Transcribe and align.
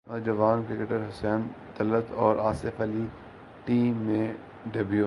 نوجوان 0.07 0.61
کرکٹر 0.67 0.97
حسین 1.09 1.41
طلعت 1.77 2.11
اور 2.11 2.35
اصف 2.35 2.79
علی 2.81 3.05
کا 3.05 3.61
ٹی 3.65 3.79
میں 3.95 4.33
ڈیبیو 4.71 4.99